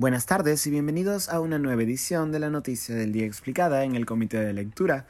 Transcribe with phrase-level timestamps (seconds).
[0.00, 3.96] Buenas tardes y bienvenidos a una nueva edición de la Noticia del Día Explicada en
[3.96, 5.04] el Comité de Lectura.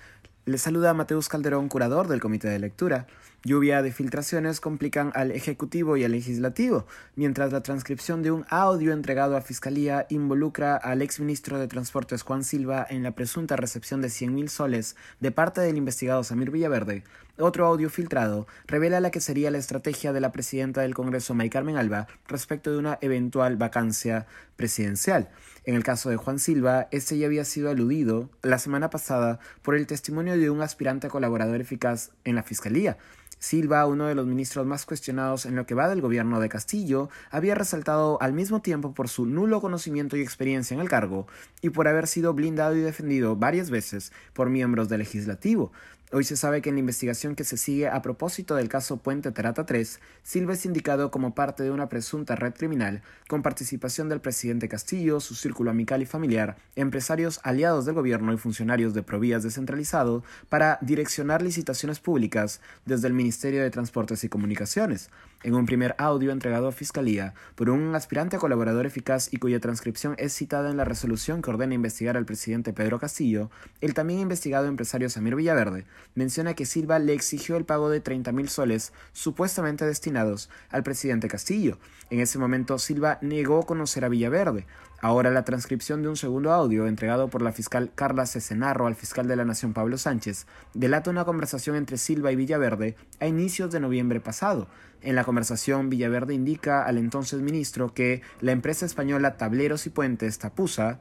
[0.50, 3.06] Les saluda Mateus Calderón, curador del Comité de Lectura.
[3.44, 8.92] Lluvia de filtraciones complican al Ejecutivo y al Legislativo, mientras la transcripción de un audio
[8.92, 14.08] entregado a Fiscalía involucra al exministro de Transportes Juan Silva en la presunta recepción de
[14.08, 17.04] 100.000 soles de parte del investigado Samir Villaverde.
[17.38, 21.48] Otro audio filtrado revela la que sería la estrategia de la presidenta del Congreso, May
[21.48, 25.30] Carmen Alba, respecto de una eventual vacancia presidencial.
[25.64, 29.74] En el caso de Juan Silva, este ya había sido aludido la semana pasada por
[29.74, 32.96] el testimonio de un aspirante colaborador eficaz en la Fiscalía.
[33.40, 37.08] Silva, uno de los ministros más cuestionados en lo que va del gobierno de Castillo,
[37.30, 41.26] había resaltado al mismo tiempo por su nulo conocimiento y experiencia en el cargo
[41.62, 45.72] y por haber sido blindado y defendido varias veces por miembros del legislativo.
[46.12, 49.30] Hoy se sabe que en la investigación que se sigue a propósito del caso Puente
[49.30, 54.20] Terata 3, Silva es indicado como parte de una presunta red criminal con participación del
[54.20, 59.44] presidente Castillo, su círculo amical y familiar, empresarios aliados del gobierno y funcionarios de Provías
[59.44, 65.10] descentralizado para direccionar licitaciones públicas desde el Ministerio de Transportes y Comunicaciones.
[65.44, 70.16] En un primer audio entregado a Fiscalía por un aspirante colaborador eficaz y cuya transcripción
[70.18, 73.48] es citada en la resolución que ordena investigar al presidente Pedro Castillo,
[73.80, 78.32] el también investigado empresario Samir Villaverde menciona que Silva le exigió el pago de 30
[78.32, 81.78] mil soles supuestamente destinados al presidente Castillo.
[82.10, 84.66] En ese momento Silva negó conocer a Villaverde.
[85.02, 89.26] Ahora la transcripción de un segundo audio entregado por la fiscal Carla Cesenarro al fiscal
[89.26, 93.80] de la Nación Pablo Sánchez delata una conversación entre Silva y Villaverde a inicios de
[93.80, 94.68] noviembre pasado.
[95.00, 100.38] En la conversación, Villaverde indica al entonces ministro que la empresa española Tableros y Puentes
[100.38, 101.00] Tapusa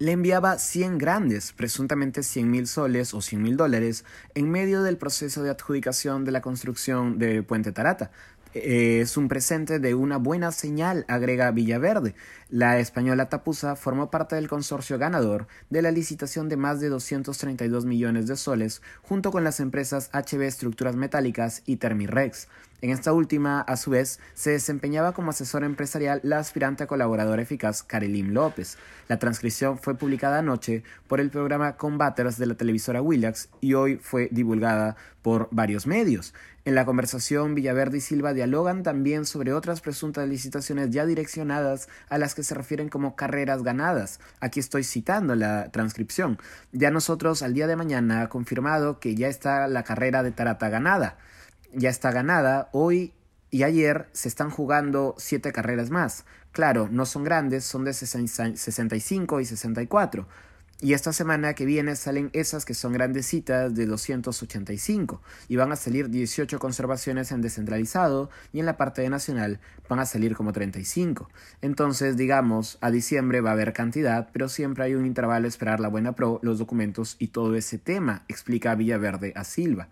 [0.00, 4.96] le enviaba 100 grandes, presuntamente 100 mil soles o 100 mil dólares, en medio del
[4.96, 8.10] proceso de adjudicación de la construcción de Puente Tarata.
[8.54, 12.14] Eh, es un presente de una buena señal, agrega Villaverde.
[12.48, 17.84] La española Tapusa formó parte del consorcio ganador de la licitación de más de 232
[17.84, 22.48] millones de soles, junto con las empresas HB Estructuras Metálicas y Termirex.
[22.82, 27.42] En esta última, a su vez, se desempeñaba como asesora empresarial la aspirante a colaboradora
[27.42, 28.78] eficaz Karelim López.
[29.06, 33.96] La transcripción fue publicada anoche por el programa Combaters de la televisora Willax y hoy
[33.96, 36.32] fue divulgada por varios medios.
[36.64, 42.16] En la conversación, Villaverde y Silva dialogan también sobre otras presuntas licitaciones ya direccionadas a
[42.16, 44.20] las que se refieren como carreras ganadas.
[44.40, 46.38] Aquí estoy citando la transcripción.
[46.72, 50.70] Ya nosotros al día de mañana ha confirmado que ya está la carrera de Tarata
[50.70, 51.18] ganada
[51.72, 52.68] ya está ganada.
[52.72, 53.12] Hoy
[53.50, 56.24] y ayer se están jugando siete carreras más.
[56.52, 60.26] Claro, no son grandes, son de 65 y 64.
[60.82, 65.76] Y esta semana que viene salen esas que son grandecitas de 285 y van a
[65.76, 69.60] salir 18 conservaciones en descentralizado y en la parte de nacional
[69.90, 71.28] van a salir como 35.
[71.60, 75.88] Entonces, digamos, a diciembre va a haber cantidad, pero siempre hay un intervalo esperar la
[75.88, 79.90] buena pro, los documentos y todo ese tema, explica Villaverde a Silva.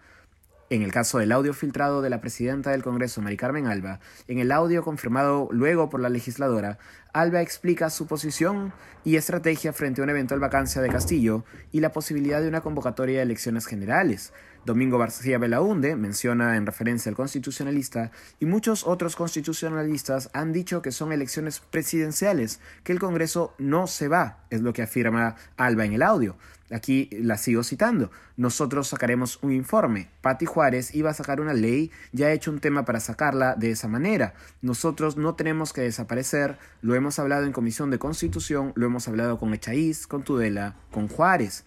[0.70, 4.38] En el caso del audio filtrado de la presidenta del Congreso, Mari Carmen Alba, en
[4.38, 6.78] el audio confirmado luego por la legisladora,
[7.14, 11.42] Alba explica su posición y estrategia frente a una eventual vacancia de Castillo
[11.72, 14.34] y la posibilidad de una convocatoria de elecciones generales.
[14.64, 20.92] Domingo García Belaunde menciona en referencia al constitucionalista y muchos otros constitucionalistas han dicho que
[20.92, 25.94] son elecciones presidenciales, que el Congreso no se va, es lo que afirma Alba en
[25.94, 26.36] el audio.
[26.70, 28.10] Aquí la sigo citando.
[28.36, 30.10] Nosotros sacaremos un informe.
[30.20, 33.70] Pati Juárez iba a sacar una ley, ya ha hecho un tema para sacarla de
[33.70, 34.34] esa manera.
[34.60, 39.38] Nosotros no tenemos que desaparecer, lo hemos hablado en Comisión de Constitución, lo hemos hablado
[39.38, 41.64] con Echaíz, con Tudela, con Juárez.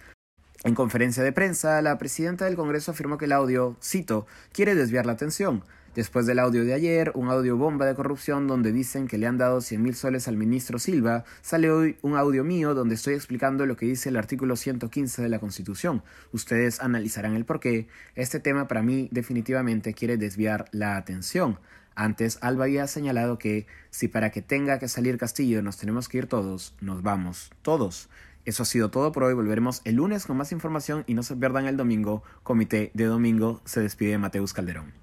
[0.63, 5.07] En conferencia de prensa, la presidenta del Congreso afirmó que el audio, cito, quiere desviar
[5.07, 5.63] la atención.
[5.95, 9.39] Después del audio de ayer, un audio bomba de corrupción donde dicen que le han
[9.39, 13.65] dado 100 mil soles al ministro Silva, sale hoy un audio mío donde estoy explicando
[13.65, 16.03] lo que dice el artículo 115 de la Constitución.
[16.31, 17.87] Ustedes analizarán el por qué.
[18.13, 21.57] Este tema para mí definitivamente quiere desviar la atención.
[21.95, 26.19] Antes, Alba había señalado que si para que tenga que salir Castillo nos tenemos que
[26.19, 28.09] ir todos, nos vamos todos.
[28.45, 29.33] Eso ha sido todo por hoy.
[29.33, 32.23] Volveremos el lunes con más información y no se pierdan el domingo.
[32.43, 34.93] Comité de domingo se despide Mateus Calderón.